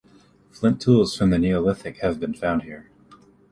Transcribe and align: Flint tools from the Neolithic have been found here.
Flint 0.49 0.81
tools 0.81 1.15
from 1.15 1.29
the 1.29 1.37
Neolithic 1.37 1.99
have 1.99 2.19
been 2.19 2.33
found 2.33 2.63
here. 2.63 2.89